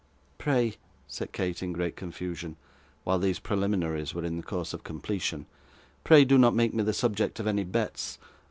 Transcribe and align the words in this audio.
'Pray,' 0.39 0.77
said 1.05 1.31
Kate, 1.31 1.61
in 1.61 1.73
great 1.73 1.95
confusion, 1.95 2.55
while 3.03 3.19
these 3.19 3.37
preliminaries 3.37 4.15
were 4.15 4.25
in 4.25 4.41
course 4.41 4.73
of 4.73 4.83
completion. 4.83 5.45
'Pray 6.03 6.25
do 6.25 6.39
not 6.39 6.55
make 6.55 6.73
me 6.73 6.81
the 6.81 6.91
subject 6.91 7.39
of 7.39 7.45
any 7.45 7.63
bets. 7.63 8.17